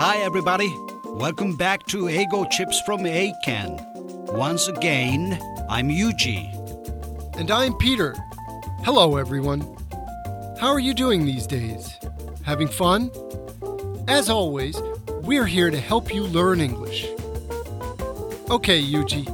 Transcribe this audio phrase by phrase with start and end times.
[0.00, 0.72] Hi, everybody.
[1.06, 3.82] Welcome back to Eigo Chips from Eiken.
[4.32, 5.36] Once again,
[5.68, 6.54] I'm Yuji.
[7.36, 8.14] And I'm Peter.
[8.84, 9.60] Hello, everyone.
[10.60, 11.98] How are you doing these days?
[12.44, 13.10] Having fun?
[14.06, 14.80] As always,
[15.22, 17.08] we're here to help you learn English.
[18.50, 19.26] Okay, Yuji,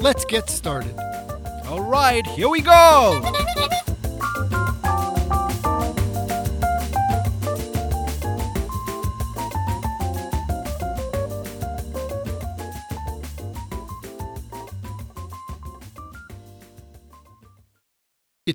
[0.00, 0.96] let's get started.
[1.66, 3.20] All right, here we go.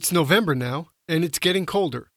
[0.06, 2.10] It's November now, and it's getting colder.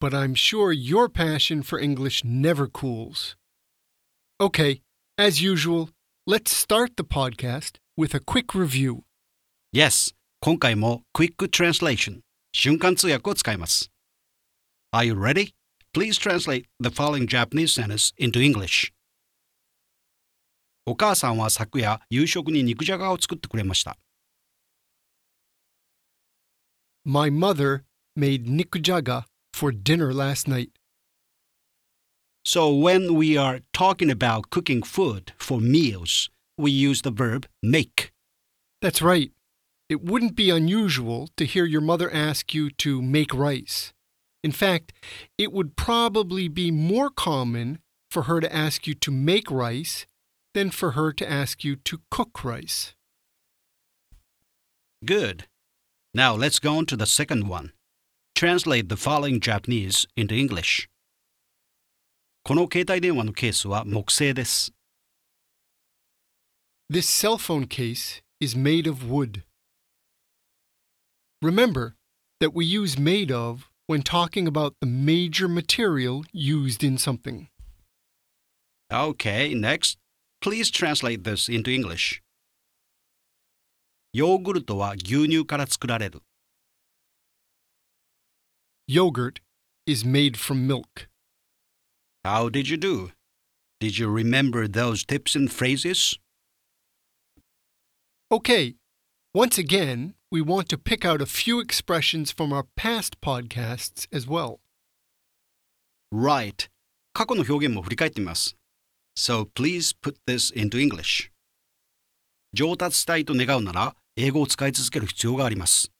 [0.00, 3.36] But I'm sure your passion for English never cools.
[4.40, 4.82] Okay,
[5.16, 5.90] as usual,
[6.26, 9.04] let's start the podcast with a quick review.
[9.72, 12.20] Yes, 今回も Quick Translation
[12.52, 13.90] 瞬間通訳を使います。
[14.92, 15.54] Are you ready?
[15.94, 18.92] Please translate the following Japanese sentence into English.
[20.84, 23.96] お母さんは昨夜夕食に肉じゃがを作ってくれました。
[27.05, 27.83] My mother
[28.15, 30.69] made nikujaga for dinner last night.
[32.45, 38.11] So when we are talking about cooking food for meals, we use the verb make.
[38.81, 39.31] That's right.
[39.89, 43.93] It wouldn't be unusual to hear your mother ask you to make rice.
[44.43, 44.93] In fact,
[45.37, 47.79] it would probably be more common
[48.09, 50.05] for her to ask you to make rice
[50.53, 52.95] than for her to ask you to cook rice.
[55.03, 55.47] Good.
[56.14, 57.72] Now let's go on to the second one.
[58.34, 60.88] Translate the following Japanese into English.
[62.44, 64.72] この携帯電話のケースは木製です。
[66.88, 69.42] This cell phone case is made of wood.
[71.42, 71.96] Remember
[72.40, 77.48] that we use made of when talking about the major material used in something.
[78.92, 79.98] Okay, next.
[80.40, 82.22] Please translate this into English.
[84.12, 86.22] ヨーグルトは牛乳から作られる。
[88.88, 89.40] Yogurt
[89.86, 91.08] is made from milk.
[92.24, 93.10] How did you do?
[93.80, 96.18] Did you remember those tips and phrases?
[98.30, 98.74] Okay,
[99.34, 104.26] once again, we want to pick out a few expressions from our past podcasts as
[104.26, 104.60] well.
[106.10, 106.68] Right.
[107.12, 108.56] 過去の表現も振り返ってみます。
[109.16, 111.30] So please put this into English.
[112.52, 115.91] 上達したいと願うなら、 英語を使い続ける必要があります。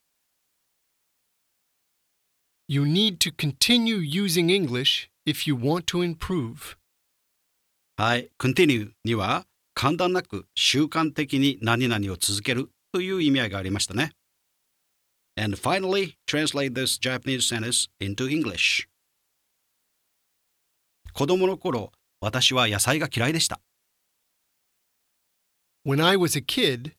[2.67, 6.77] You need to continue using English if you want to improve.
[7.97, 8.29] はい。
[8.37, 14.11] continue には、簡単なく習慣的に何々を続けるという意味合いがありましたね。
[15.37, 18.87] And finally, translate this Japanese sentence into English.
[21.13, 23.61] 子供の頃、私は野菜が嫌いでした。
[25.85, 26.93] When I was a kid,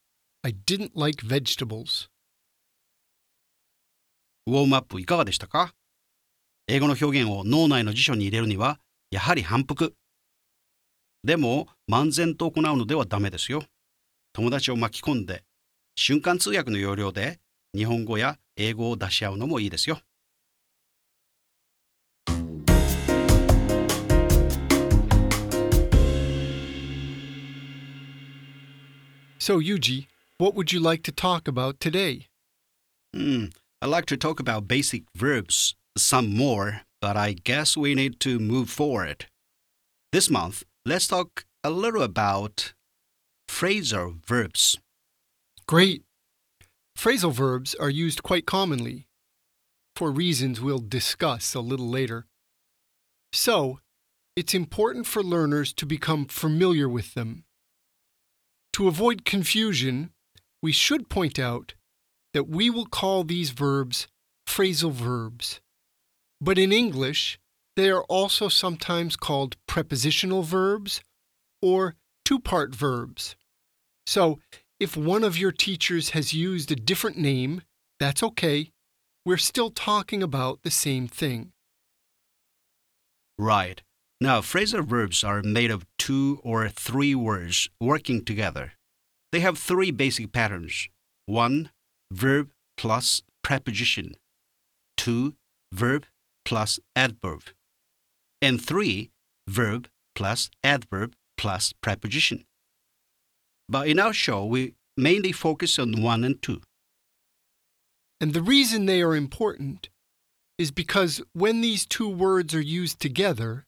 [0.45, 2.09] I didn't like vegetables.
[4.49, 5.73] ウォームアップいかがでしたか？
[6.67, 8.81] 英語の表現を脳内の辞書に入れるには、
[9.13, 9.95] やはり反復。
[11.23, 13.63] でも、漫然と行うのではダメですよ。
[14.33, 15.45] 友達を巻き込んで、
[15.95, 17.39] 瞬間通訳の要領で、
[17.73, 20.01] 日本語や英語を出し合うのもいいですよ。
[29.39, 30.07] So, Yuji,
[30.39, 32.29] what would you like to talk about today?
[33.15, 33.47] Hmm,
[33.81, 38.39] I'd like to talk about basic verbs some more, but I guess we need to
[38.39, 39.27] move forward.
[40.13, 42.73] This month, let's talk a little about
[43.49, 44.79] phrasal verbs.
[45.67, 46.03] Great.
[46.99, 49.07] Phrasal verbs are used quite commonly,
[49.97, 52.27] for reasons we'll discuss a little later.
[53.33, 53.81] So,
[54.37, 57.45] it's important for learners to become familiar with them.
[58.75, 60.11] To avoid confusion,
[60.63, 61.75] we should point out
[62.33, 64.07] that we will call these verbs
[64.47, 65.61] phrasal verbs.
[66.41, 67.39] But in English,
[67.77, 71.01] they are also sometimes called prepositional verbs
[71.61, 73.37] or two part verbs.
[74.07, 74.41] So,
[74.79, 77.63] if one of your teachers has used a different name,
[78.01, 78.71] that's okay.
[79.25, 81.53] We're still talking about the same thing.
[83.39, 83.81] Right.
[84.21, 88.73] Now, phrasal verbs are made of two or three words working together.
[89.33, 90.89] They have three basic patterns.
[91.27, 91.71] One,
[92.13, 94.15] verb plus preposition.
[94.97, 95.35] Two,
[95.73, 96.07] verb
[96.45, 97.43] plus adverb.
[98.43, 99.11] And three,
[99.49, 102.45] verb plus adverb plus preposition.
[103.69, 106.61] But in our show, we mainly focus on one and two.
[108.21, 109.89] And the reason they are important
[110.59, 113.67] is because when these two words are used together,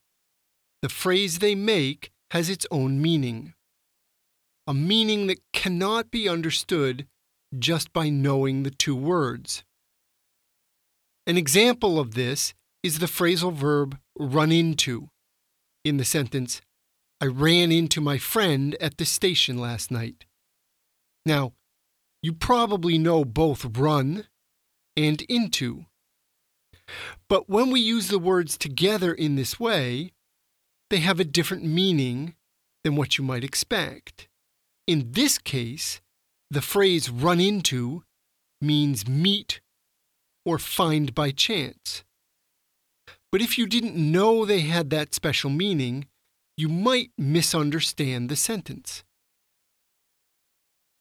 [0.82, 3.54] the phrase they make has its own meaning.
[4.66, 7.06] A meaning that cannot be understood
[7.58, 9.64] just by knowing the two words.
[11.26, 15.08] An example of this is the phrasal verb run into
[15.84, 16.62] in the sentence,
[17.20, 20.24] I ran into my friend at the station last night.
[21.26, 21.52] Now,
[22.22, 24.26] you probably know both run
[24.96, 25.84] and into.
[27.28, 30.12] But when we use the words together in this way,
[30.90, 32.34] they have a different meaning
[32.82, 34.28] than what you might expect.
[34.86, 36.00] In this case,
[36.50, 38.04] the phrase run into
[38.60, 39.60] means meet
[40.44, 42.04] or find by chance.
[43.32, 46.06] But if you didn't know they had that special meaning,
[46.56, 49.04] you might misunderstand the sentence.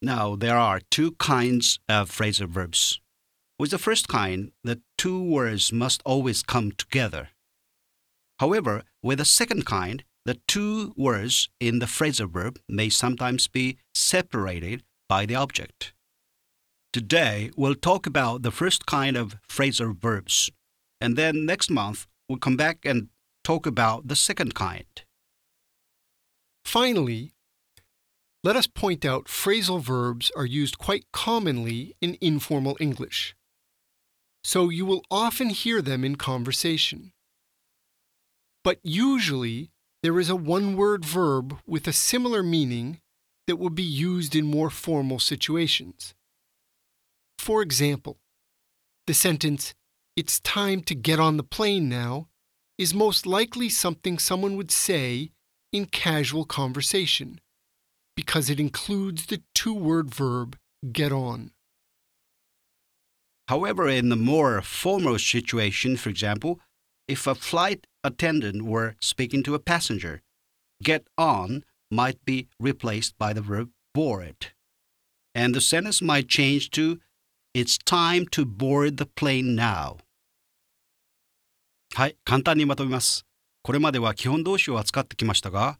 [0.02, 3.00] Now, there are two kinds of phrasal verbs.
[3.60, 7.30] With the first kind, the two words must always come together.
[8.40, 13.78] However, with the second kind, the two words in the phrasal verb may sometimes be
[13.94, 15.94] separated by the object.
[16.94, 20.50] Today, we'll talk about the first kind of phrasal verbs,
[21.02, 23.10] and then next month, we'll come back and
[23.44, 24.86] talk about the second kind.
[26.64, 27.34] Finally,
[28.44, 33.36] let us point out phrasal verbs are used quite commonly in informal English,
[34.44, 37.12] so you will often hear them in conversation.
[38.64, 39.73] But usually,
[40.04, 43.00] there is a one word verb with a similar meaning
[43.48, 46.14] that would be used in more formal situations.
[47.40, 48.18] For example,
[49.08, 49.74] the sentence,
[50.16, 52.28] It's time to get on the plane now,
[52.78, 55.32] is most likely something someone would say
[55.72, 57.40] in casual conversation
[58.16, 60.56] because it includes the two word verb
[60.92, 61.52] get on.
[63.48, 66.60] However, in the more formal situation, for example,
[67.08, 70.22] if a flight attendant were speaking to a passenger,
[70.82, 74.54] get on might be replaced by the verb board.
[75.36, 77.00] And the sentence might change to
[77.56, 79.98] It's time to board the plane now.
[81.94, 83.28] はい、簡単にまとめます。
[83.62, 85.78] これまでは基本動詞を扱ってきましたが、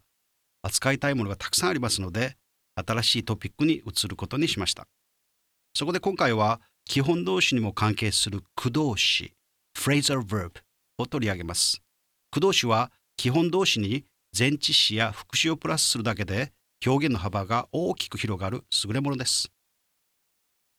[0.62, 2.36] 扱いたいものがたくさんありますので、
[2.76, 4.86] 新しいトピックに移ることにしました。
[5.74, 9.32] そこで今回は基本動詞にも関係する駆動詞、
[9.76, 10.52] phrasal verb
[10.98, 11.82] を取り上げます。
[12.30, 14.04] 駆動詞は基本動詞に
[14.36, 16.52] 前置詞や副詞をプラスするだけで
[16.84, 19.50] 表現の幅が大きく広がる優れものです。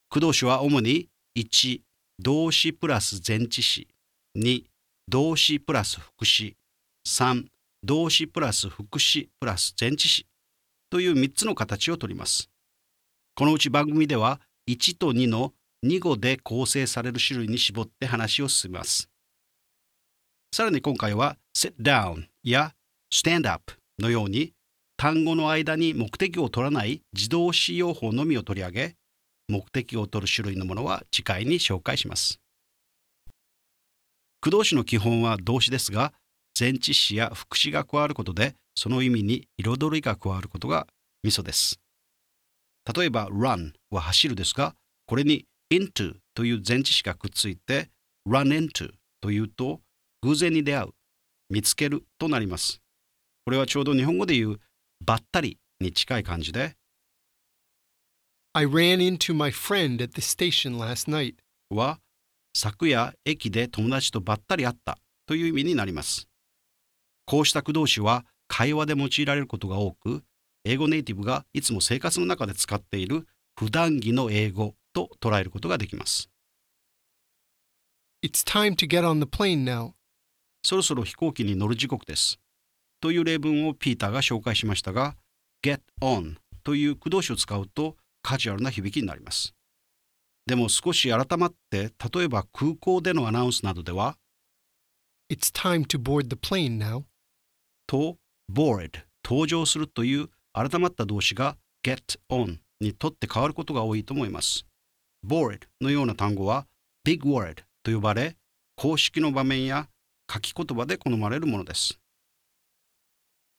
[0.09, 1.81] 駆動詞は主に1、
[2.19, 3.87] 動詞プラス前置詞、
[4.37, 4.63] 2、
[5.07, 6.55] 動詞プラス副詞、
[7.07, 7.45] 3、
[7.83, 10.25] 動詞プラス副詞プラス前置詞
[10.89, 12.49] という3つの形をとります。
[13.35, 14.39] このうち番組では
[14.69, 15.53] 1と2の
[15.85, 19.09] 2語で構成される種類に絞って話を進めます。
[20.55, 22.71] さらに今回は sit down や
[23.13, 24.53] stand up のように
[24.95, 28.95] 単語の間に目的を取らない自動詞用法のみを取り上げ
[29.49, 32.39] 目的を取る種類のものは次回に紹介します。
[34.39, 36.13] 駆動詞の基本は動詞ですが
[36.57, 40.87] 前置詞や副詞が加わることでその意味に彩りが加わることが
[41.21, 41.81] ミソです。
[42.95, 44.73] 例えば run は走るですが
[45.05, 47.89] これに into という前置詞がくっついて
[48.25, 49.81] run into というと
[50.25, 50.89] 偶然に出会う
[51.51, 52.81] 見つけるとなります。
[53.45, 54.59] これはちょうど日本語で言う
[55.05, 56.75] ばったりに近い感じで
[58.53, 61.35] I ran into my friend at the station last night.
[61.69, 61.99] は
[62.55, 66.27] 昨夜駅で友達とばったり会ったという意味になります。
[67.25, 70.23] こうした駆動詞は会話で用いられることが多く、
[70.63, 73.27] 英語ネイティブがいつも生活の中で使っている
[73.59, 76.29] 普段着の英語と捉えることができます。
[78.23, 79.94] It's time to get on the plane now.
[80.65, 82.39] そろそろ飛行機に乗る時刻です。
[82.99, 85.15] という例文をピーターが紹介しましたが、
[85.63, 89.53] get on という駆動詞を使うとカジュアルな響きになります。
[90.47, 94.17] でも少し改まって、例えば空港でのアナウンスなどでは、
[95.31, 97.03] It's time to board the plane now.
[97.85, 98.17] と
[98.51, 104.65] board 登場するという改まった動詞が get on にとって変わることが多いと思います。
[105.23, 106.65] board のような単語は
[107.03, 108.35] big word と呼ばれ
[108.75, 109.87] 公式の場面や
[110.31, 111.99] 書き言葉で好まれるものです。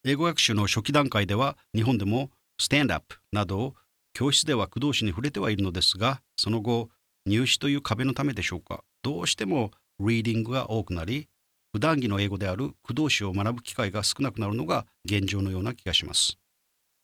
[0.05, 2.31] 英語学習の初期段階では日本でも
[2.61, 3.75] stand up など
[4.15, 6.91] 教室では駆動詞に触れてはいるのですがその後
[7.27, 11.29] 入試という壁のためでしょうかどうしても reading が多くなり
[11.77, 16.39] 普段着の英語である駆動詞を学ぶ機会が少なくなるのが現状のような気がします。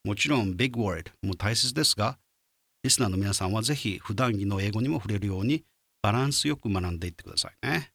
[0.02, 2.18] もちろん big word も大切ですが、
[2.82, 5.62] リスナーの皆さんはぜひ普段着の英語にも触れるように
[6.00, 7.91] バランスよく学んでいってくださいね。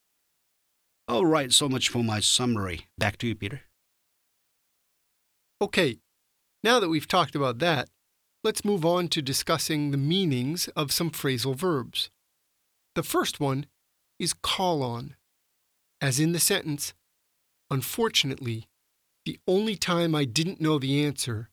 [1.08, 2.86] Alright, so much for my summary.
[2.98, 3.62] Back to you, Peter.
[5.60, 5.98] Okay,
[6.62, 7.88] now that we've talked about that,
[8.44, 12.10] let's move on to discussing the meanings of some phrasal verbs.
[12.94, 13.66] The first one
[14.18, 15.16] is call on,
[16.00, 16.92] as in the sentence,
[17.70, 18.66] Unfortunately,
[19.26, 21.50] the only time I didn't know the answer,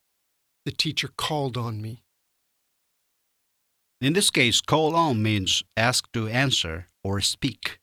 [0.64, 2.04] the teacher called on me.
[4.00, 7.80] In this case, call on means ask to answer or speak.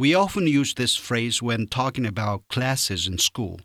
[0.00, 3.60] We often use this phrase when talking about classes in school,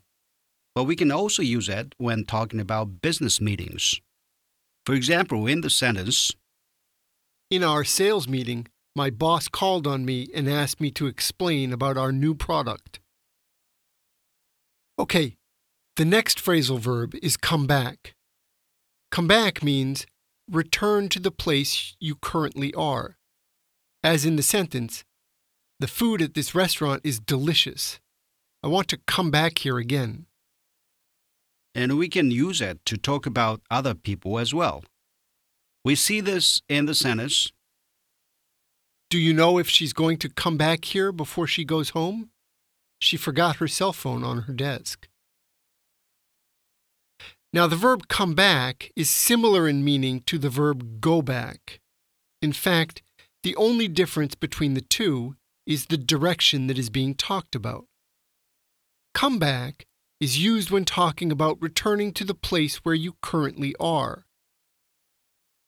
[0.74, 4.02] but we can also use it when talking about business meetings.
[4.84, 6.32] For example, in the sentence,
[7.48, 11.96] In our sales meeting, my boss called on me and asked me to explain about
[11.96, 13.00] our new product.
[14.98, 15.36] Okay,
[15.96, 18.12] the next phrasal verb is come back.
[19.10, 20.04] Come back means
[20.50, 23.16] return to the place you currently are.
[24.02, 25.05] As in the sentence,
[25.80, 28.00] the food at this restaurant is delicious.
[28.62, 30.26] I want to come back here again.
[31.74, 34.82] and we can use it to talk about other people as well.
[35.84, 37.52] We see this in the sentence,
[39.10, 42.30] Do you know if she's going to come back here before she goes home?
[42.98, 45.06] She forgot her cell phone on her desk.
[47.52, 51.80] Now, the verb come back is similar in meaning to the verb go back.
[52.42, 53.02] In fact,
[53.42, 57.86] the only difference between the two is the direction that is being talked about.
[59.14, 59.86] Come back
[60.20, 64.24] is used when talking about returning to the place where you currently are.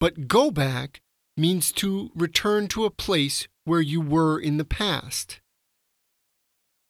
[0.00, 1.00] But go back
[1.36, 5.40] means to return to a place where you were in the past.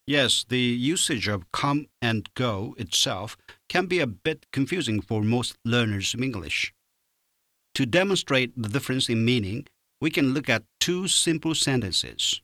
[0.07, 3.37] yes, the usage of come and go itself
[3.69, 6.73] can be a bit confusing for most learners of English.
[7.75, 9.67] To demonstrate the difference in meaning,
[10.01, 12.41] we can look at two simple sentences.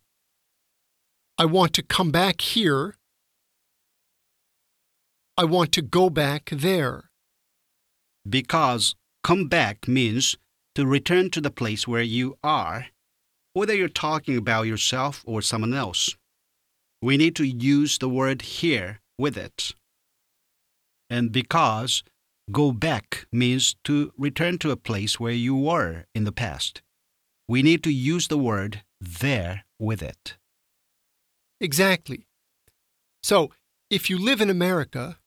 [1.36, 2.94] I want to come back here.
[5.36, 7.10] I want to go back there.
[8.28, 10.36] Because come back means
[10.76, 12.86] to return to the place where you are,
[13.52, 16.14] whether you're talking about yourself or someone else.
[17.02, 19.74] We need to use the word here with it.
[21.10, 22.04] And because
[22.52, 26.80] go back means to return to a place where you were in the past,
[27.48, 30.36] we need to use the word there with it.
[31.64, 32.26] Exactly.
[33.22, 33.50] So,
[33.88, 35.18] if you live in America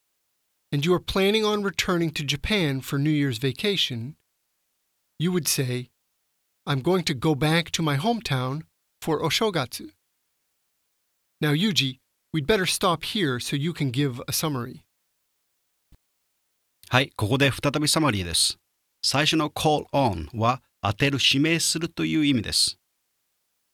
[0.71, 4.15] and you are planning on returning to Japan for New Year's vacation,
[5.17, 5.89] you would say,
[6.67, 8.61] I'm going to go back to my hometown
[9.01, 9.89] for Oshogatsu.
[11.41, 11.97] Now, Yuji,
[12.31, 14.83] we'd better stop here so you can give a summary.
[16.89, 18.59] はい、ここで再びサマリーです。
[19.01, 22.77] 最初の call on は当てる、指名するという意味です。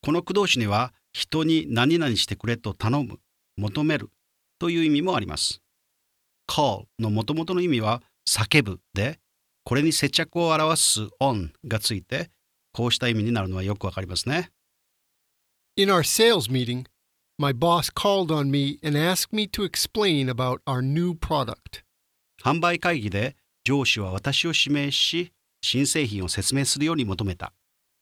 [0.01, 3.20] この句動詞には人に何々してくれと頼む、
[3.55, 4.10] 求める
[4.60, 5.62] という意味もあります。
[6.50, 9.20] call の元々の意味は叫ぶで、
[9.63, 12.32] これに接着を表す on がついて、
[12.74, 14.51] こうした意味になるのはよくわかりますね。
[15.75, 16.86] In our sales meeting,
[17.38, 21.84] my boss called on me and asked me to explain about our new product.
[22.43, 27.53] 販売会議で上司は私を指名し新製品を説明するように求めた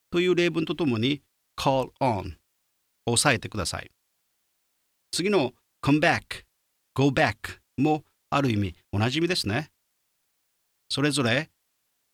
[0.10, 1.22] という例文とともに
[1.58, 2.24] call on を
[3.06, 3.92] 押さえてください
[5.12, 6.44] 次の come back
[6.94, 9.72] go back もある意味同じ意味ですね
[10.90, 11.50] それぞれ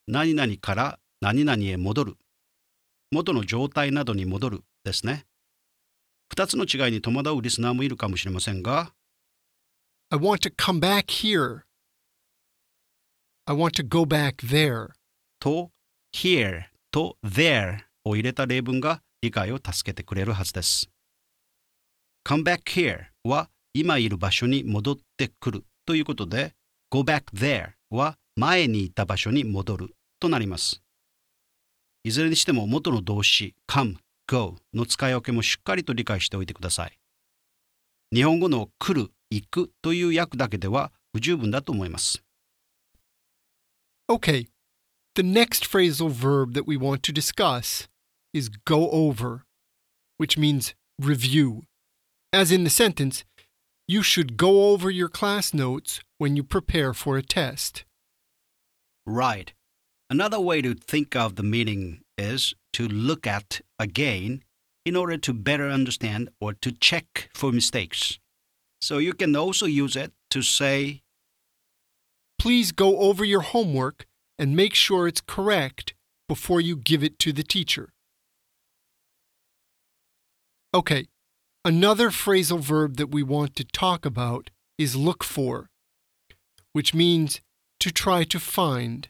[0.07, 2.17] 何々から何々へ戻る
[3.11, 5.25] 元の状態などに戻るですね
[6.29, 8.93] 二つの違いに戸惑うリスナーもいるかもしれませんが
[10.09, 11.63] I want to come back here.
[13.45, 14.91] I want to go back there.
[15.41, 15.71] と
[16.13, 20.89] here と there を入れた例文が理解を助けてくれるはずです。
[22.25, 26.53] come back here は今いる場所に戻ってくるということで
[26.89, 30.81] go back there は前にいた場所に戻るとなります。
[32.03, 33.95] いずれにしても元の動詞 come,
[34.27, 36.99] go の使い分けもしっかりと理解しておいてください。
[38.13, 42.23] 日本語の来る、行くという訳だけでは不十分だと思います。
[44.09, 44.47] Okay,
[45.15, 47.89] the next phrasal verb that we want to discuss
[48.33, 49.45] is go over,
[50.17, 51.63] which means review.
[52.33, 53.23] As in the sentence,
[53.87, 57.85] you should go over your class notes when you prepare for a test.
[59.05, 59.53] Right.
[60.09, 64.43] Another way to think of the meaning is to look at again
[64.85, 68.19] in order to better understand or to check for mistakes.
[68.81, 71.03] So you can also use it to say,
[72.39, 74.05] Please go over your homework
[74.37, 75.93] and make sure it's correct
[76.27, 77.89] before you give it to the teacher.
[80.77, 81.07] Okay,
[81.65, 85.71] another phrasal verb that we want to talk about is look for,
[86.71, 87.41] which means
[87.79, 89.09] to try to find,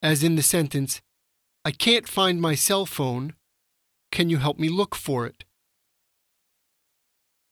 [0.00, 1.02] as in the sentence,
[1.66, 3.34] I can't find my cell phone.
[4.10, 5.44] Can you help me look for it?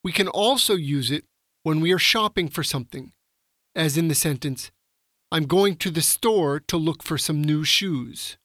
[0.02, 1.24] We can also use it
[1.64, 3.12] when we are shopping for something,
[3.76, 4.70] as in the sentence,
[5.30, 8.38] I'm going to the store to look for some new shoes.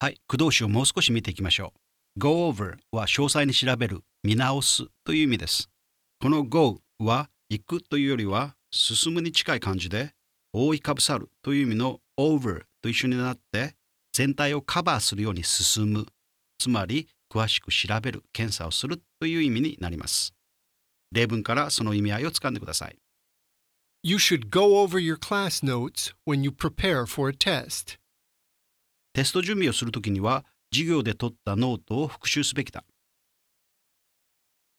[0.00, 1.79] はい、句動詞をもう少し見ていきましょう。
[2.18, 5.70] Go over は詳細に調べる、見直すという意味です。
[6.20, 10.12] この go は行くというよりは進むに近い感じで
[10.52, 13.74] 覆いかぶさるという意味の over と一緒になって
[14.12, 16.06] 全体をカバーするように進む
[16.58, 20.34] つまり詳しく調べる検査をするという意味になります
[21.10, 22.96] 例文からその意味合いをつかんでください
[24.02, 27.98] You should go over your class notes when you prepare for a test.
[29.12, 32.84] テスト準備をするときには授業で取ったノートを復習すべきだ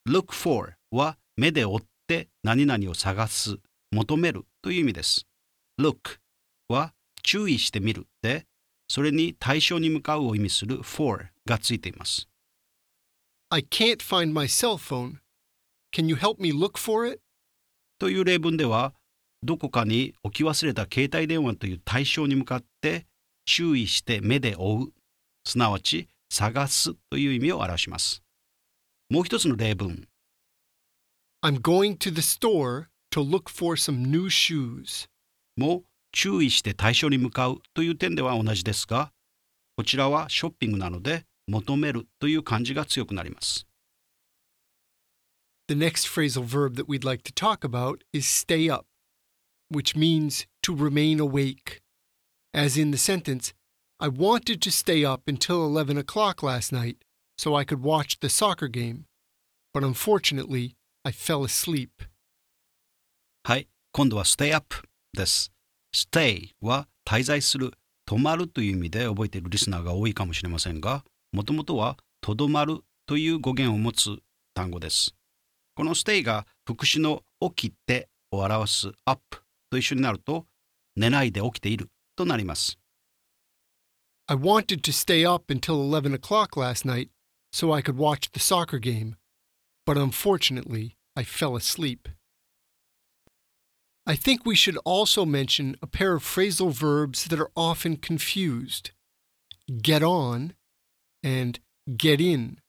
[0.08, 3.58] Look for は目で追って何々を探す
[3.92, 5.28] 求めるという意味です
[5.80, 6.18] Look
[6.70, 6.94] は
[7.24, 8.46] 注意してみるで
[8.88, 12.28] それに対象に向かうを意味する for がついています
[13.50, 15.18] I can't find my cell phone.
[15.94, 17.22] Can you help me look for it?
[18.00, 18.94] という例文では
[19.44, 23.06] どこかに置き忘れた携帯電話という対象に向かって
[23.46, 24.94] 注意して目で追う
[25.46, 28.24] すなわち探すという意味を表します
[29.10, 30.08] もう一つの例文
[31.44, 35.08] I'm going to the store to look for some new shoes.
[35.58, 39.12] も注意して対象に向かうという点では同じですが
[39.76, 43.66] こちらはショッピングなので求めるという感じが強くなります
[45.68, 48.86] The next phrasal verb that we'd like to talk about is stay up,
[49.70, 51.82] which means to remain awake.
[52.54, 53.54] As in the sentence,
[54.04, 56.98] I wanted to stay up until 11 o'clock last night
[57.38, 59.06] so I could watch the soccer game,
[59.76, 61.92] but unfortunately, I fell asleep.
[63.44, 64.74] はい今度は stay up
[65.14, 65.52] です
[65.94, 67.74] stay は滞在する
[68.10, 74.18] 止まるという意味で覚えているリスナーが多いかもしれませんがもともとはとどまるという語源を持つ
[74.56, 75.14] 単語です
[75.76, 79.22] この stay が副詞の起きてを表す up
[79.70, 80.48] と一緒になると
[80.96, 82.80] 寝ないで起きているとなります
[84.32, 87.10] I wanted to stay up until 11 o'clock last night
[87.52, 89.18] so I could watch the soccer game,
[89.86, 92.08] but unfortunately, I fell asleep.
[94.08, 98.92] I think we should also mention a pair of phrasal verbs that are often confused
[99.82, 100.54] get on
[101.22, 101.60] and
[101.98, 102.62] get in.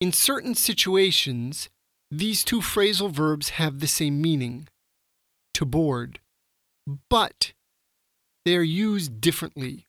[0.00, 1.68] In certain situations,
[2.12, 4.68] these two phrasal verbs have the same meaning
[5.54, 6.20] to board,
[7.10, 7.54] but
[8.44, 9.88] they are used differently.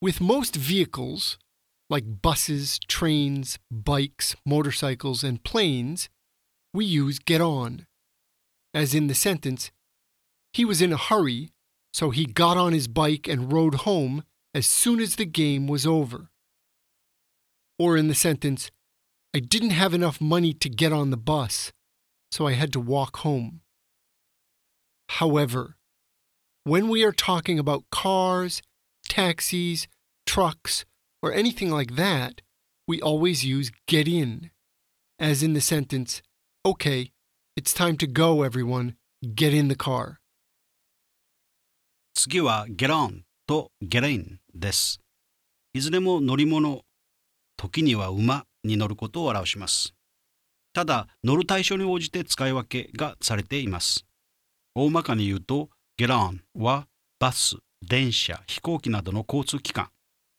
[0.00, 1.38] With most vehicles,
[1.88, 6.08] like buses, trains, bikes, motorcycles, and planes,
[6.74, 7.86] we use get on.
[8.74, 9.70] As in the sentence,
[10.52, 11.50] he was in a hurry,
[11.94, 14.22] so he got on his bike and rode home
[14.54, 16.28] as soon as the game was over.
[17.78, 18.70] Or in the sentence,
[19.34, 21.72] I didn't have enough money to get on the bus,
[22.30, 23.60] so I had to walk home.
[25.08, 25.76] However,
[26.64, 28.60] when we are talking about cars,
[29.08, 29.86] taxis,
[30.26, 30.84] trucks,
[31.22, 32.42] or anything like that,
[32.86, 34.50] we always use get in,
[35.18, 36.22] as in the sentence,
[36.66, 37.12] Okay,
[37.56, 38.96] it's time to go, everyone.
[39.22, 40.18] Get in the car.
[42.12, 44.98] 次は get on と get in です
[45.74, 46.82] いずれも乗り物
[47.56, 49.94] 時には馬に乗ることを表します
[50.72, 54.06] ただ乗る対象に応じて使い分けがされています
[54.74, 56.88] 大まかに言うと get on は
[57.20, 59.90] バス電車飛行機などの交通機関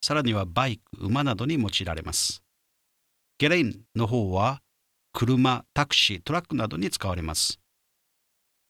[0.02, 2.44] さらにはバイク馬などに用いられます。
[3.40, 4.62] ゲレインの方は
[5.14, 7.60] 車タクシートラックなどに使われます。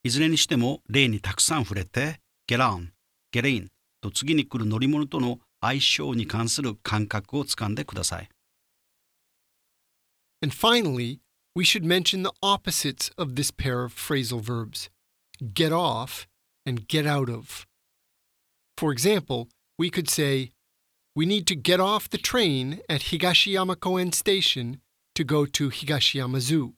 [0.04, 2.94] いずれにしても例にたくさん触れてゲラン
[3.32, 3.68] ゲレイン
[4.02, 8.30] と次に来る乗り物との相性に関する感覚をつかんでください。
[10.42, 11.20] And finally,
[11.56, 14.90] we should mention the opposites of this pair of phrasal verbs.
[15.54, 16.28] Get off
[16.66, 17.67] and get out of.
[18.78, 20.52] For example, we could say,
[21.16, 24.82] We need to get off the train at Higashiyama Koen Station
[25.16, 26.76] to go to Higashiyama Zoo.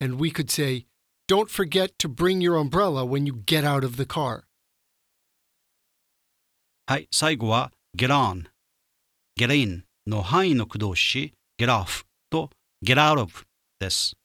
[0.00, 0.86] And we could say,
[1.28, 4.42] Don't forget to bring your umbrella when you get out of the car.
[6.88, 8.46] はい、最後は get on、
[9.38, 12.50] get in の範囲の句動詞 get off と
[12.84, 13.44] get out of
[13.78, 14.16] です。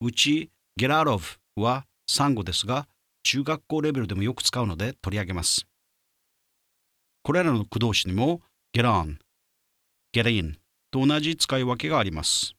[0.00, 2.86] うち get out of は3語ですが、
[3.24, 5.66] 中学校レベルでもよく使うので取り上げます。
[7.26, 8.40] これらの駆動詞にも
[8.72, 9.16] get on、
[10.14, 10.56] get in
[10.92, 12.54] と同じ使い分けがあります。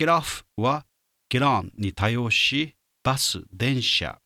[0.00, 0.86] get off は
[1.28, 4.20] get on に対応し、バス、電車、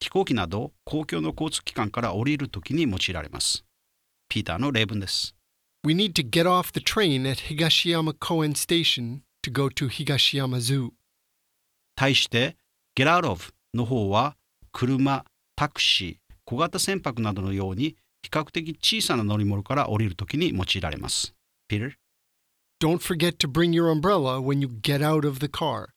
[0.00, 3.64] 飛行機など公共の交通機関から降りるときに用いられます。
[4.28, 5.34] ピーターの例文です。
[5.82, 10.90] We need to get off the train at Higashiyama Koen Station to go to Higashiyama Zoo.
[11.94, 12.58] 対して、
[12.94, 14.36] get out of の方は
[14.72, 17.96] 車、タクシー、小型船舶などのように
[18.26, 21.32] 比較的小さな乗り物から降りるときに用いられます。
[21.70, 21.92] Peter?
[22.82, 25.90] Don't forget to bring your umbrella when you get out of the car.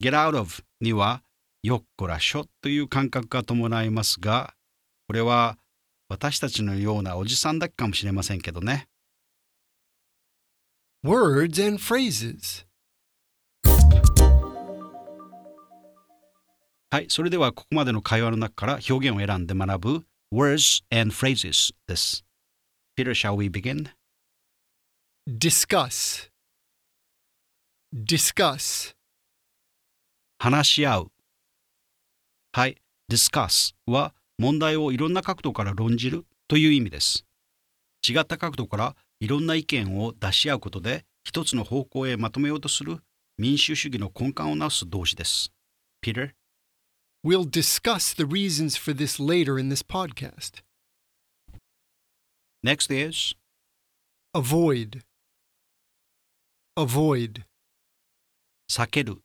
[0.00, 1.22] get out of には
[1.64, 4.54] よっこらしょという感覚が伴いますが、
[5.08, 5.58] これは
[6.08, 8.86] 私たちのようなおじさんだけかもしれませんけどね。
[11.04, 12.66] Words and phrases.
[16.90, 22.24] はい、それではここまでの会話の中から表現を選んで学ぶ words and phrases です。
[22.98, 23.90] Peter, shall we begin?
[25.28, 26.28] Discuss.
[27.94, 28.96] Discuss.
[30.40, 31.12] 話し合う。
[32.52, 32.76] はい、
[33.08, 37.24] discuss は問題をいろんな角度から論じるという意味です。
[38.06, 42.98] 違った角度からいろんな意見を出し合うことで一つの方向へまとめようとする
[43.38, 45.52] 民主主義の根幹を直す動詞です。
[46.04, 46.32] Peter?
[47.24, 50.60] We'll discuss the reasons for this later in this podcast.
[52.62, 53.34] Next is?
[54.36, 55.00] Avoid.
[56.76, 57.44] Avoid.
[58.70, 59.22] 避ける。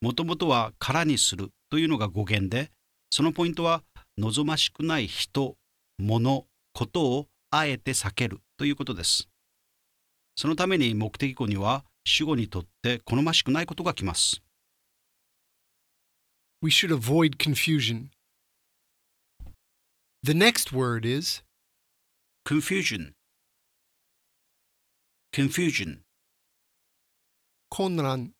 [0.00, 2.70] もともとは空にするというのが語源で、
[3.10, 3.82] そのポイントは
[4.16, 5.56] 望ましくない人、
[5.98, 9.28] 物、ことをあえて避けるということです。
[10.36, 14.44] そのために目的語には主語にとって好ましくないことがきます。
[16.64, 18.08] We should avoid confusion.
[20.22, 21.42] The next word is
[22.46, 23.12] confusion
[25.30, 25.98] confusion
[27.68, 28.32] 混乱。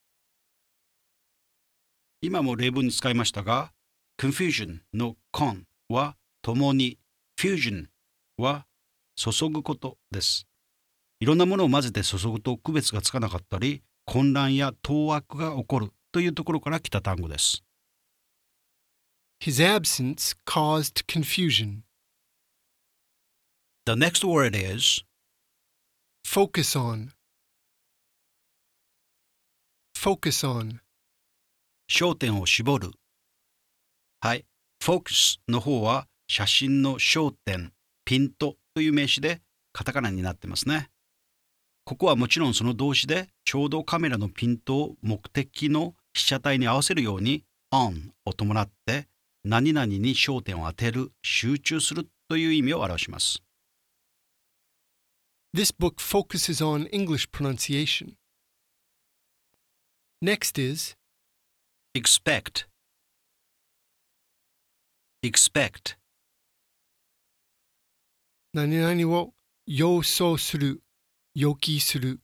[2.23, 3.73] 今も例文に使いましたが
[4.19, 6.99] confusion の con は共に
[7.39, 7.89] fusion
[8.39, 8.65] は
[9.17, 10.47] 注ぐことです。
[11.21, 17.64] いろんなものを混ぜて注ぐと区別がつかなかったり混乱や当惑が起こるというところから来た単語です。
[19.41, 21.83] His absence caused confusion.
[23.87, 25.03] The next word is
[26.25, 27.13] Focus on.
[29.95, 30.81] Focus on.
[31.89, 32.91] 焦点を絞る。
[34.21, 34.47] はい。
[34.83, 37.73] focus の方は写真の焦点、
[38.05, 39.43] ピントという名詞で
[39.73, 40.91] カタカナになってますね。
[41.85, 49.07] ここはもちろんその動詞でちょうどカメラのピントを目的の被写体に合わせるように on を伴って
[49.45, 53.43] 何々に焦点を当てる、集中するという意味を表します。
[55.55, 58.15] This book focuses on English pronunciation.
[60.23, 60.97] Next is
[61.95, 62.67] expect
[65.23, 65.97] expect
[68.55, 69.35] 何々を
[69.67, 70.81] 予想する、
[71.35, 72.21] 予期する。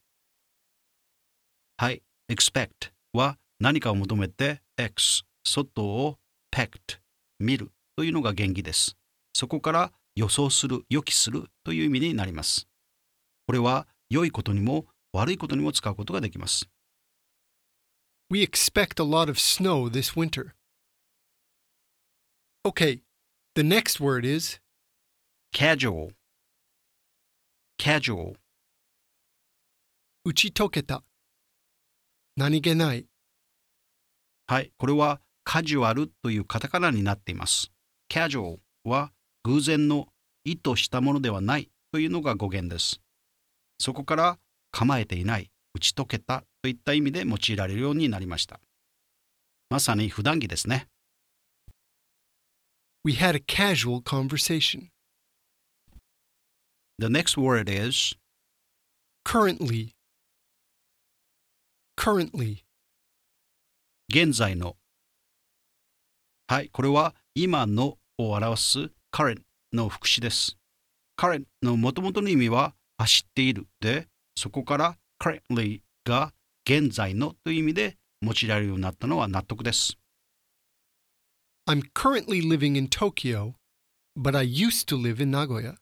[1.76, 2.02] はい。
[2.30, 6.18] expect は何かを求めて x 外を
[6.52, 6.99] pect
[7.40, 8.96] 見るというのが原義です。
[9.32, 12.68] そこから予想する、予期するという意味になります。
[13.46, 16.68] これは良いことにも悪いことにも使うことができます。
[18.30, 20.52] We expect a lot of snow this winter.
[22.64, 23.00] Okay,
[23.54, 24.60] the next word is
[25.52, 26.12] casual
[27.78, 28.36] casual
[30.22, 31.02] 打ち解けた。
[32.36, 33.06] 何気ない。
[34.46, 34.72] はい。
[34.76, 35.20] これは
[35.52, 37.72] カジュアルというカタカナになっています。
[38.08, 39.10] casual は
[39.42, 40.06] 偶然の
[40.44, 43.00] 意図したものではないというのが語源です。
[43.80, 44.38] そこから
[44.70, 48.60] 構えていない、打ち解けたといった意味で用いられるようになりました。
[49.70, 50.86] まさに普段着ですね。
[53.04, 54.90] We had a casual conversation.
[57.00, 58.14] The next word is
[59.24, 59.94] Currently.
[61.96, 62.62] Currently.
[64.14, 64.76] 現在の。
[66.50, 66.68] はい。
[66.70, 70.56] これは今のを表す current の副詞です。
[71.16, 76.32] current の元々の意味は走っているで、そこから currently が
[76.68, 79.96] 現在のという意味で用いられるようになったのは納得です。
[81.68, 83.54] I'm currently living in Tokyo,
[84.18, 85.76] but I used to live in Nagoya.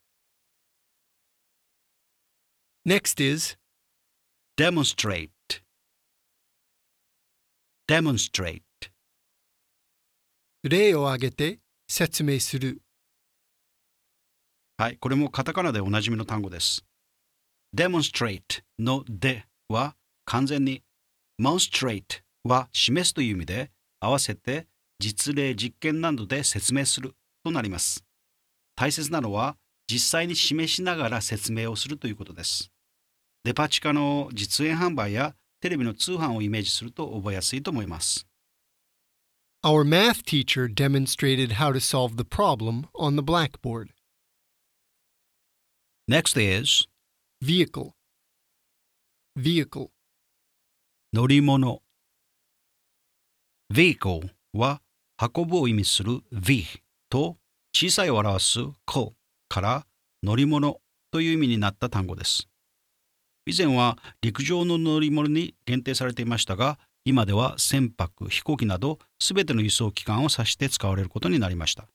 [2.85, 3.57] Next is
[4.55, 5.31] demonstrate
[7.87, 8.61] demonstrate
[10.63, 12.81] 例を挙げて説明する。
[14.77, 16.83] はい、これもカタカナでおなじみの単語です。
[17.73, 18.41] demonstrate
[18.77, 19.95] のでは
[20.25, 20.83] 完全に
[21.41, 24.67] monstrate は示すという意味で、合わせて
[24.99, 28.03] 実例実験などで説明するとなります。
[28.75, 29.55] 大切なのは
[29.89, 32.69] 実際に示しながら説明をするということです。
[33.45, 38.28] デパ地下の実演販売やテレビの通販をイメージすると覚えやすいと思います。
[39.61, 43.89] Our math teacher demonstrated how to solve the problem on the blackboard.
[46.07, 46.87] Next is
[47.41, 47.93] Vehicle.
[49.37, 49.89] Vehicle.
[51.11, 51.81] 乗り物
[53.73, 54.81] vehicle は
[55.19, 56.65] 運ぶを意味する v
[57.09, 57.35] と
[57.75, 59.11] 小さいを表す co
[59.49, 59.85] から
[60.23, 60.79] 乗り物
[61.11, 62.47] という意味になった単語です。
[63.45, 71.87] 以前は陸上の乗り物に限定されていましたが、今では船舶、飛行機などすべての輸送機関を指して使われることになりました。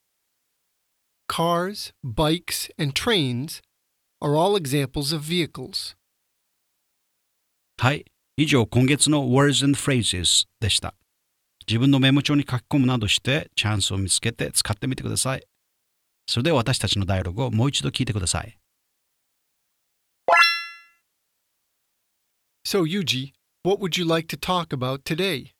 [1.28, 3.62] Cars, bikes, and trains
[4.20, 5.96] are all examples of vehicles.
[7.78, 8.04] はい、
[8.36, 10.94] 以上今月の Words and Phrases でした。
[11.66, 15.46] 自分のメモ帳に書き込むなどしてチャンスを見つけて使ってみてください。
[16.26, 18.58] それでは私たちのダイアログをもう一度聞いてください。
[22.66, 23.32] So, Yuji,
[23.64, 25.52] what would you like to talk about today?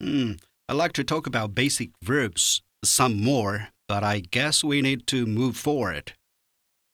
[0.00, 0.32] Hmm,
[0.68, 5.26] I'd like to talk about basic verbs some more, but I guess we need to
[5.26, 6.12] move forward.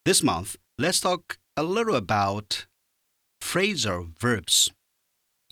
[0.06, 2.66] This month, let's talk a little about
[3.42, 4.72] phrasal verbs.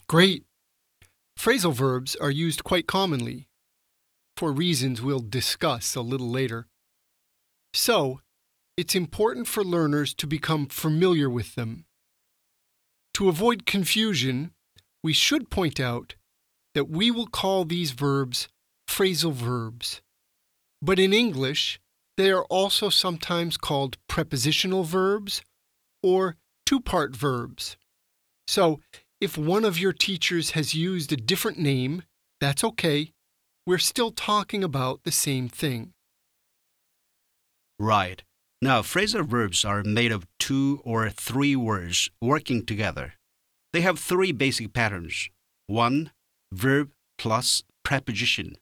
[0.09, 0.45] Great.
[1.39, 3.49] Phrasal verbs are used quite commonly,
[4.39, 6.67] for reasons we'll discuss a little later.
[7.75, 8.21] So,
[8.79, 11.85] it's important for learners to become familiar with them.
[13.15, 14.53] To avoid confusion,
[15.03, 16.15] we should point out
[16.75, 18.49] that we will call these verbs
[18.89, 20.01] phrasal verbs.
[20.83, 21.81] But in English,
[22.17, 25.43] they are also sometimes called prepositional verbs
[26.03, 26.37] or
[26.67, 27.77] two part verbs.
[28.47, 28.81] So,
[29.21, 32.03] if one of your teachers has used a different name,
[32.41, 33.13] that's okay.
[33.67, 35.93] We're still talking about the same thing.
[37.79, 38.23] Right.
[38.63, 43.15] Now, phrasal verbs are made of two or three words working together.
[43.73, 45.31] They have three basic patterns.
[45.67, 46.11] One,
[46.53, 48.57] verb plus preposition.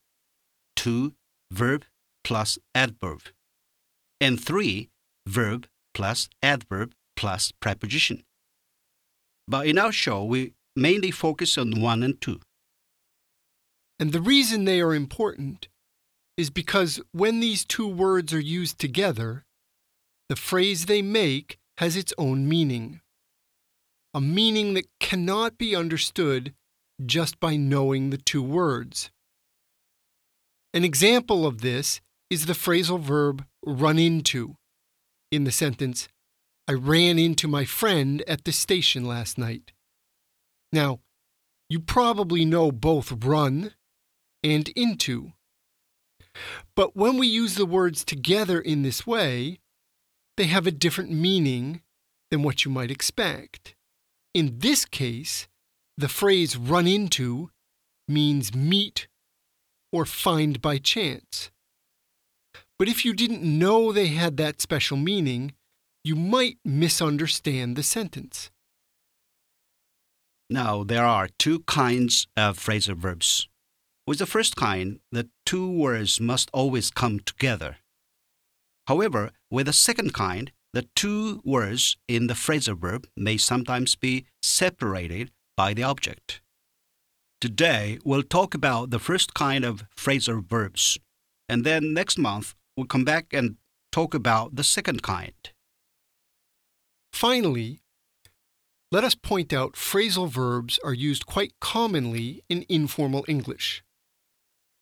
[0.76, 1.14] Two,
[1.50, 1.84] verb
[2.24, 3.22] plus adverb.
[4.20, 4.90] And three,
[5.26, 8.24] verb plus adverb plus preposition.
[9.46, 12.40] But in our show, we mainly focus on one and two.
[13.98, 15.68] And the reason they are important
[16.36, 19.44] is because when these two words are used together,
[20.28, 23.00] the phrase they make has its own meaning.
[24.18, 26.52] A meaning that cannot be understood
[27.06, 29.12] just by knowing the two words.
[30.74, 34.56] An example of this is the phrasal verb run into
[35.30, 36.08] in the sentence,
[36.66, 39.70] I ran into my friend at the station last night.
[40.72, 40.98] Now,
[41.68, 43.74] you probably know both run
[44.42, 45.30] and into.
[46.74, 49.60] But when we use the words together in this way,
[50.36, 51.82] they have a different meaning
[52.32, 53.76] than what you might expect.
[54.38, 55.48] In this case,
[55.96, 57.50] the phrase run into
[58.06, 59.08] means meet
[59.90, 61.50] or find by chance.
[62.78, 65.54] But if you didn't know they had that special meaning,
[66.04, 68.52] you might misunderstand the sentence.
[70.48, 73.48] Now, there are two kinds of phrasal verbs.
[74.06, 77.78] With the first kind, the two words must always come together.
[78.86, 84.26] However, with the second kind, the two words in the phrasal verb may sometimes be
[84.42, 86.40] separated by the object.
[87.40, 90.98] Today, we'll talk about the first kind of phrasal verbs,
[91.48, 93.56] and then next month, we'll come back and
[93.92, 95.52] talk about the second kind.
[97.12, 97.80] Finally,
[98.90, 103.82] let us point out phrasal verbs are used quite commonly in informal English.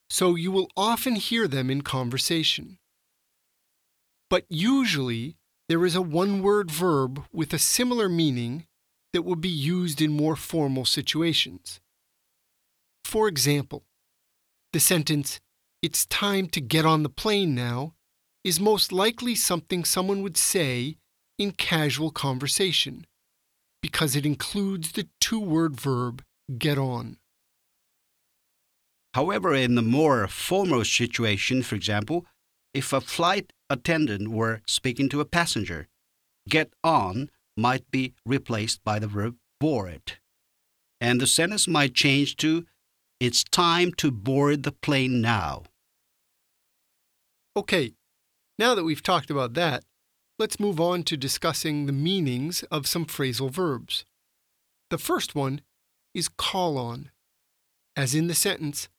[0.09, 2.79] So you will often hear them in conversation.
[4.31, 5.37] But usually,
[5.69, 8.67] there is a one word verb with a similar meaning
[9.13, 11.81] that will be used in more formal situations.
[13.05, 13.85] For example,
[14.73, 15.41] the sentence,
[15.83, 17.95] It's time to get on the plane now,
[18.43, 20.97] is most likely something someone would say
[21.39, 23.07] in casual conversation
[23.83, 26.23] because it includes the two word verb
[26.59, 27.19] get on.
[29.15, 32.27] However, in a more formal situation, for example,
[32.75, 35.89] if a flight attendant were speaking to a passenger,
[36.49, 40.19] get on might be replaced by the verb board.
[41.01, 42.67] And the sentence might change to
[43.19, 45.65] It's time to board the plane now.
[47.57, 47.95] Okay,
[48.59, 49.85] now that we've talked about that,
[50.39, 54.05] let's move on to discussing the meanings of some phrasal verbs.
[54.91, 55.63] The first one
[56.15, 57.11] is call on.
[57.97, 58.91] as in the sentence,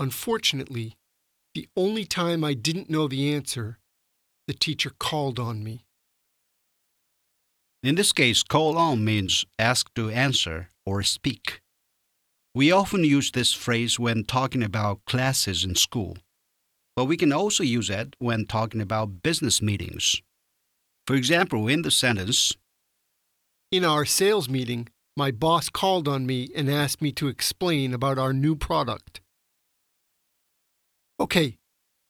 [0.00, 0.96] Unfortunately,
[1.54, 3.78] the only time I didn't know the answer,
[4.50, 5.84] the teacher called on me.
[7.84, 11.60] In this case, call on means ask to answer or speak.
[12.52, 16.16] We often use this phrase when talking about classes in school,
[16.96, 20.20] but we can also use it when talking about business meetings.
[21.06, 22.56] For example, in the sentence,
[23.70, 28.18] In our sales meeting, my boss called on me and asked me to explain about
[28.18, 29.20] our new product.
[31.20, 31.58] Okay,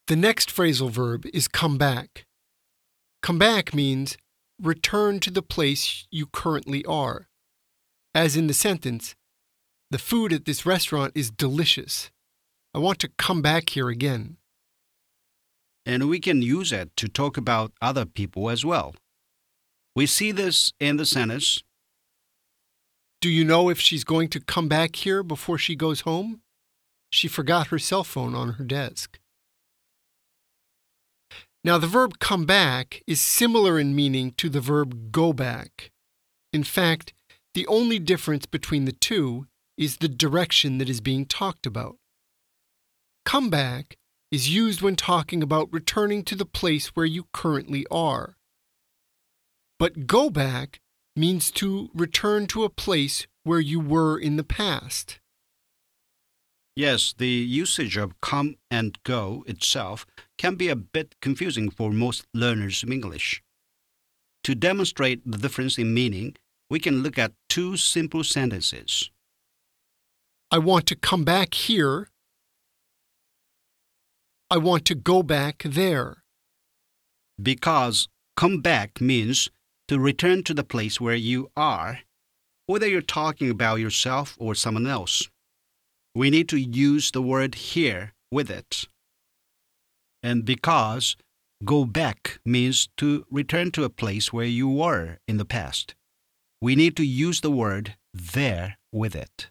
[0.06, 2.26] the next phrasal verb is come back.
[3.22, 4.16] Come back means
[4.60, 7.28] return to the place you currently are.
[8.14, 9.14] As in the sentence,
[9.90, 12.10] the food at this restaurant is delicious.
[12.74, 14.36] I want to come back here again.
[15.86, 18.94] and we can use it to talk about other people as well.
[19.96, 21.62] We see this in the sentence,
[23.20, 26.42] Do you know if she's going to come back here before she goes home?
[27.10, 29.18] She forgot her cell phone on her desk.
[31.62, 35.90] Now, the verb come back is similar in meaning to the verb go back.
[36.52, 37.12] In fact,
[37.54, 39.46] the only difference between the two
[39.76, 41.96] is the direction that is being talked about.
[43.24, 43.96] Come back
[44.30, 48.36] is used when talking about returning to the place where you currently are.
[49.78, 50.80] But go back
[51.16, 55.18] means to return to a place where you were in the past.
[56.76, 60.06] Yes, the usage of come and go itself
[60.38, 63.42] can be a bit confusing for most learners of English.
[64.44, 66.36] To demonstrate the difference in meaning,
[66.70, 69.10] we can look at two simple sentences.
[70.50, 72.08] I want to come back here.
[74.50, 76.22] I want to go back there.
[77.40, 79.48] Because come back means
[79.88, 82.00] to return to the place where you are,
[82.66, 85.28] whether you're talking about yourself or someone else.
[86.14, 88.86] We need to use the word here with it.
[90.22, 91.16] And because
[91.64, 95.94] go back means to return to a place where you were in the past,
[96.60, 99.50] we need to use the word there with it.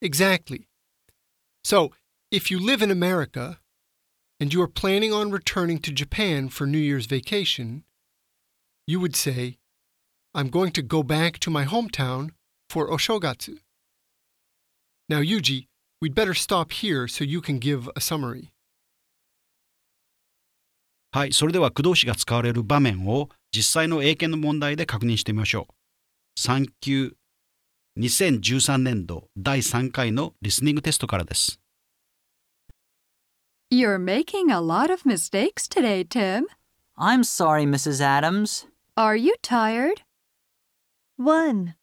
[0.00, 0.68] Exactly.
[1.64, 1.92] So,
[2.30, 3.58] if you live in America
[4.38, 7.84] and you are planning on returning to Japan for New Year's vacation,
[8.86, 9.58] you would say,
[10.34, 12.30] I'm going to go back to my hometown
[12.68, 13.58] for Oshogatsu.
[15.08, 15.68] Now, Yuji,
[16.02, 18.50] we'd better stop here so you can give a summary.
[21.10, 26.38] はい、それでは駆動詞が使われる場面を実際の英検の問題で確認してみましょう。
[26.38, 27.16] 3級
[27.98, 31.58] 2013年度第3回のリスニングテストからです。
[33.70, 36.44] You're making a lot of mistakes today, Tim.
[36.96, 38.02] I'm sorry, Mrs.
[38.02, 38.66] Adams.
[38.96, 40.02] Are you tired?
[41.16, 41.74] 1,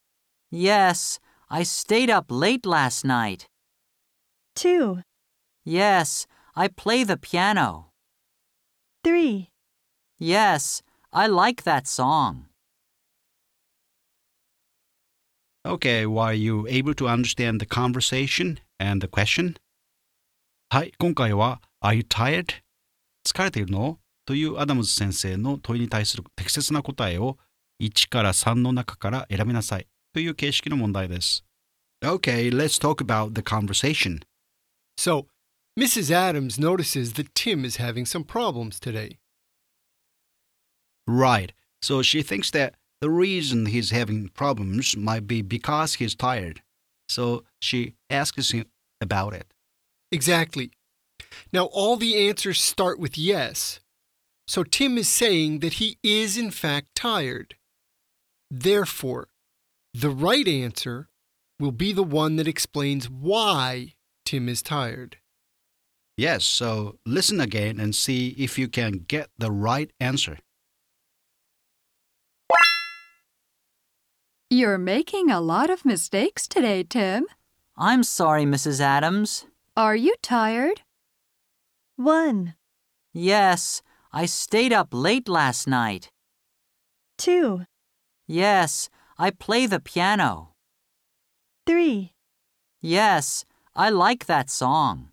[0.51, 3.47] Yes, I stayed up late last night.
[4.55, 5.01] 2,
[5.63, 7.91] Yes, I play the piano.
[9.03, 9.49] 3,
[10.19, 10.81] Yes,
[11.11, 12.45] I like that song.
[15.65, 19.55] Okay, were you able to understand the conversation and the question?
[20.69, 22.47] はい、今回は Are you tired?
[23.25, 27.37] 疲れているのというアダムズ先生の問いに対する適切な答えを
[27.81, 31.44] 1から3の中から選びなさいと いう形式の問題です。
[32.02, 34.20] Okay, let's talk about the conversation.
[34.96, 35.26] So,
[35.78, 36.10] Mrs.
[36.10, 39.18] Adams notices that Tim is having some problems today.
[41.06, 41.52] Right.
[41.82, 46.62] So she thinks that the reason he's having problems might be because he's tired.
[47.08, 48.66] So she asks him
[49.00, 49.46] about it.
[50.12, 50.70] Exactly.
[51.52, 53.80] Now, all the answers start with yes.
[54.46, 57.54] So Tim is saying that he is, in fact, tired.
[58.50, 59.28] Therefore,
[59.95, 61.07] the right answer
[61.57, 63.93] will be the one that explains why
[64.25, 65.17] Tim is tired.
[66.17, 70.37] Yes, so listen again and see if you can get the right answer.
[74.49, 77.25] You're making a lot of mistakes today, Tim.
[77.77, 78.79] I'm sorry, Mrs.
[78.81, 79.45] Adams.
[79.77, 80.81] Are you tired?
[81.95, 82.55] 1,
[83.13, 83.81] Yes,
[84.11, 86.09] I stayed up late last night.
[87.17, 87.65] 2,
[88.27, 90.54] Yes, I play the piano.
[91.66, 92.12] 3,
[92.82, 93.44] Yes,
[93.76, 95.10] I like that song.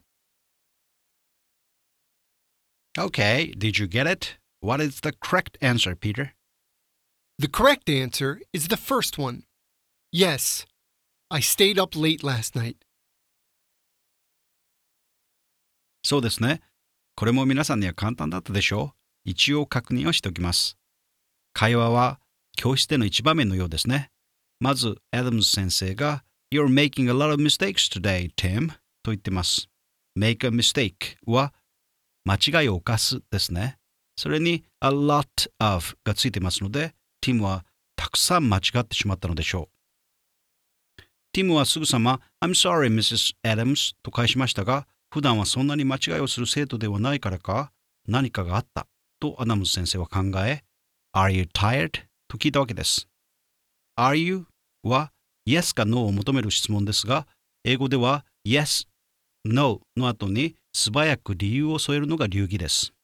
[2.98, 4.38] Okay, did you get it?
[4.62, 6.34] What is the correct answer, Peter?
[7.38, 9.44] The correct answer is the first one.
[10.12, 10.66] Yes,
[11.30, 12.78] I stayed up late last night.
[16.04, 16.62] そうですね。
[17.16, 18.94] これも皆さんには簡単だったでしょ
[19.26, 19.30] う。
[19.30, 20.78] 一応確認をしておきます。
[21.54, 22.20] 会話は
[22.57, 24.11] 教室での一場面のようですね。
[24.61, 28.69] まず、アダムズ先生が You're making a lot of mistakes today, Tim.
[29.03, 29.69] と言ってます。
[30.17, 31.53] make a mistake は
[32.25, 33.79] 間違いを犯すですね。
[34.17, 35.27] それに a lot
[35.59, 37.65] of がついてますので、ティムは
[37.97, 41.03] たくさん間違ってしまったのでしょう。
[41.33, 43.35] ティムはすぐさま I'm sorry, Mrs.
[43.43, 47.73] Adams と返しましたが、普段はそんなに間違いをする生徒ではないからか、
[48.07, 48.87] 何かがあった
[49.19, 50.63] とアダムス先生は考え、
[51.15, 52.03] Are you tired?
[52.33, 53.09] と聞いたわけです。
[53.95, 54.47] Are you?
[54.83, 55.13] は
[55.47, 57.27] Yes か No を求める質問ですが、
[57.63, 58.87] 英語では Yes,
[59.45, 62.95] No の後に素早く理由を添えるのが流儀です。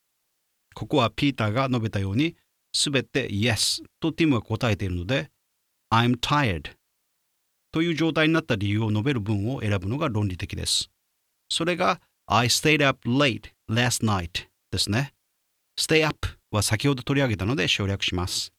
[0.74, 2.37] ここはピーターが述べたように、
[2.72, 5.31] すべて Yes とティムが答えているので、
[5.93, 6.70] I'm tired
[7.70, 10.89] という状態になった理由を述べる文を選ぶのが論理的です。
[11.51, 15.12] それが I stayed up late last night ですね。
[15.79, 18.55] stay up は先ほど取り上げたので省略します。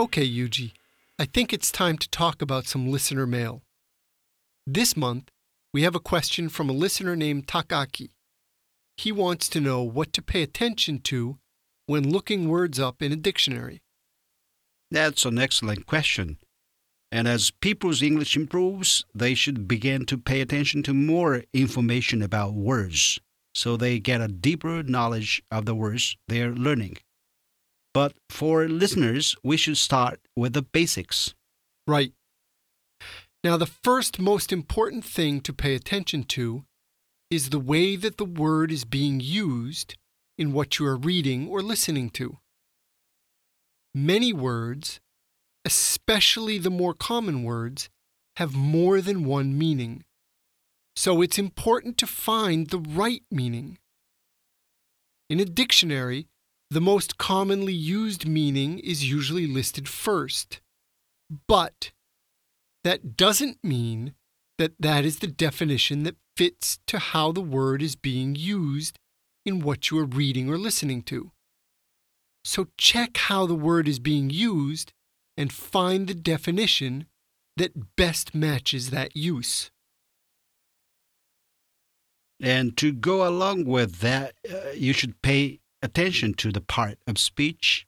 [0.00, 0.72] Okay, Yuji,
[1.18, 3.60] I think it's time to talk about some listener mail.
[4.66, 5.28] This month,
[5.74, 8.08] we have a question from a listener named Takaki.
[8.96, 11.36] He wants to know what to pay attention to
[11.84, 13.82] when looking words up in a dictionary.
[14.90, 16.38] That's an excellent question.
[17.12, 22.54] And as people's English improves, they should begin to pay attention to more information about
[22.54, 23.18] words
[23.54, 26.96] so they get a deeper knowledge of the words they're learning.
[27.92, 31.34] But for listeners, we should start with the basics.
[31.86, 32.12] Right.
[33.42, 36.64] Now, the first most important thing to pay attention to
[37.30, 39.96] is the way that the word is being used
[40.36, 42.38] in what you are reading or listening to.
[43.94, 45.00] Many words,
[45.64, 47.88] especially the more common words,
[48.36, 50.04] have more than one meaning.
[50.96, 53.78] So it's important to find the right meaning.
[55.28, 56.26] In a dictionary,
[56.70, 60.60] the most commonly used meaning is usually listed first.
[61.48, 61.92] But
[62.84, 64.14] that doesn't mean
[64.58, 68.98] that that is the definition that fits to how the word is being used
[69.44, 71.32] in what you are reading or listening to.
[72.44, 74.92] So check how the word is being used
[75.36, 77.06] and find the definition
[77.56, 79.70] that best matches that use.
[82.40, 87.18] And to go along with that, uh, you should pay attention to the part of
[87.18, 87.86] speech,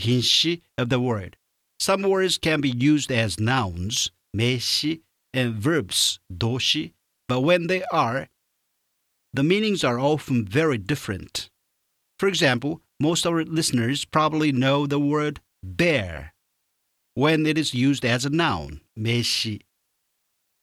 [0.00, 1.36] hinshi of the word.
[1.78, 5.00] Some words can be used as nouns, meishi,
[5.34, 6.92] and verbs, doshi,
[7.28, 8.28] but when they are,
[9.32, 11.48] the meanings are often very different.
[12.18, 16.34] For example, most of our listeners probably know the word bear
[17.14, 19.62] when it is used as a noun, meishi,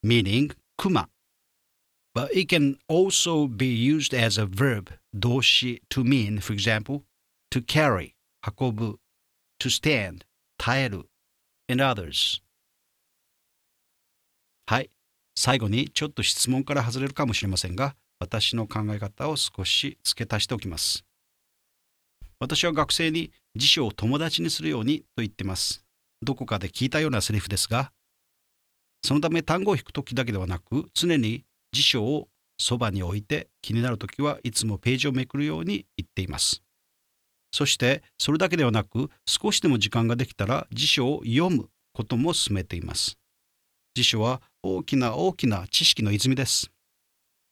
[0.03, 1.09] meaning kuma.
[2.13, 7.03] But it can also be used as a verb, doshi, to mean, for example,
[7.51, 8.97] to carry, hakobu,
[9.59, 10.25] to stand,
[10.59, 11.05] taeru,
[11.69, 12.41] and others.
[14.65, 14.89] はい。
[15.35, 21.05] 最後にちょっと質問から外れるかもしれませんが、私の考え方を少し付け足しておきます。
[22.39, 25.85] 私は学生に辞書を友達にするようにと言ってます。
[26.21, 27.91] どこかで聞いたようなセリフですが、
[29.03, 36.61] そのため単語を引くときだけではなく、常に辞書をそばに置いて気になるときはいつもページをめくるように言っています。
[37.51, 43.17] そしてそれだけではなく少しでも時間ができたら辞書を読むことも進めています。
[43.95, 46.69] 辞書は大きな大きな知識の泉です。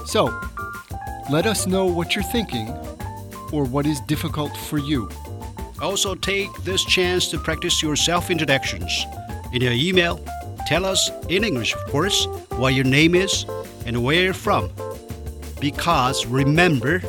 [0.05, 0.29] So,
[1.31, 2.69] let us know what you're thinking
[3.51, 5.09] or what is difficult for you.
[5.81, 9.05] Also, take this chance to practice your self introductions.
[9.53, 10.19] In your email,
[10.67, 13.45] tell us in English, of course, what your name is
[13.85, 14.69] and where you're from.
[15.59, 17.01] Because remember,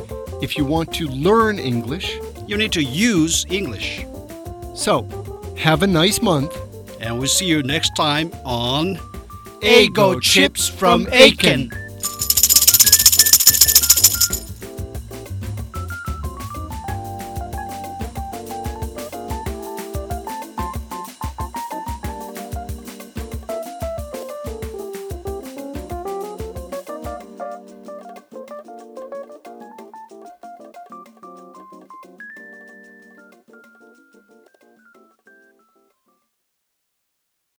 [0.45, 4.05] If you want to learn English, you need to use English.
[4.75, 5.07] so
[5.60, 6.56] have a nice month.
[7.02, 8.96] And we'll see you next time on
[9.62, 11.72] Eigo Chips from Eiken.